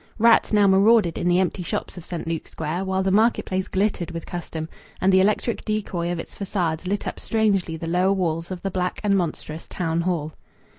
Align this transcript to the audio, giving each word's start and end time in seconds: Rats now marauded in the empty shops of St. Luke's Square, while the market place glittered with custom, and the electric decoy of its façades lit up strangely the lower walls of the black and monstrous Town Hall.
Rats 0.17 0.51
now 0.51 0.65
marauded 0.65 1.19
in 1.19 1.27
the 1.27 1.37
empty 1.39 1.61
shops 1.61 1.95
of 1.95 2.03
St. 2.03 2.25
Luke's 2.25 2.49
Square, 2.49 2.85
while 2.85 3.03
the 3.03 3.11
market 3.11 3.45
place 3.45 3.67
glittered 3.67 4.09
with 4.09 4.25
custom, 4.25 4.67
and 4.99 5.13
the 5.13 5.19
electric 5.21 5.63
decoy 5.63 6.11
of 6.11 6.17
its 6.17 6.35
façades 6.35 6.87
lit 6.87 7.05
up 7.07 7.19
strangely 7.19 7.77
the 7.77 7.85
lower 7.87 8.13
walls 8.13 8.49
of 8.49 8.63
the 8.63 8.71
black 8.71 8.99
and 9.03 9.15
monstrous 9.15 9.67
Town 9.67 10.01
Hall. 10.01 10.33